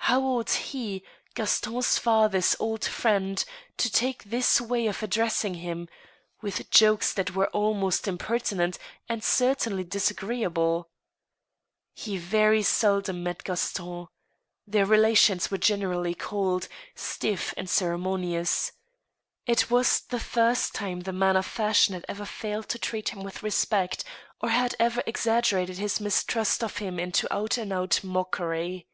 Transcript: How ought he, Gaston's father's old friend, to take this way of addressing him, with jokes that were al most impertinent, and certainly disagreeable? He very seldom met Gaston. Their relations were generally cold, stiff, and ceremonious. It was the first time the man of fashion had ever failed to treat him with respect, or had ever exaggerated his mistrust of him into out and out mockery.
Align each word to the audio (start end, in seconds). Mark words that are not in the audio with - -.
How 0.00 0.22
ought 0.22 0.50
he, 0.52 1.04
Gaston's 1.34 1.98
father's 1.98 2.56
old 2.58 2.82
friend, 2.82 3.44
to 3.76 3.92
take 3.92 4.24
this 4.24 4.58
way 4.58 4.86
of 4.86 5.02
addressing 5.02 5.56
him, 5.56 5.86
with 6.40 6.70
jokes 6.70 7.12
that 7.12 7.34
were 7.34 7.54
al 7.54 7.74
most 7.74 8.08
impertinent, 8.08 8.78
and 9.06 9.22
certainly 9.22 9.84
disagreeable? 9.84 10.88
He 11.94 12.16
very 12.16 12.62
seldom 12.62 13.22
met 13.22 13.44
Gaston. 13.44 14.06
Their 14.66 14.86
relations 14.86 15.50
were 15.50 15.58
generally 15.58 16.14
cold, 16.14 16.68
stiff, 16.94 17.52
and 17.58 17.68
ceremonious. 17.68 18.72
It 19.44 19.70
was 19.70 20.00
the 20.00 20.18
first 20.20 20.72
time 20.74 21.00
the 21.00 21.12
man 21.12 21.36
of 21.36 21.44
fashion 21.44 21.92
had 21.92 22.06
ever 22.08 22.24
failed 22.24 22.70
to 22.70 22.78
treat 22.78 23.10
him 23.10 23.22
with 23.22 23.42
respect, 23.42 24.04
or 24.40 24.48
had 24.48 24.74
ever 24.78 25.02
exaggerated 25.04 25.76
his 25.76 26.00
mistrust 26.00 26.64
of 26.64 26.78
him 26.78 26.98
into 26.98 27.30
out 27.30 27.58
and 27.58 27.74
out 27.74 28.00
mockery. 28.02 28.86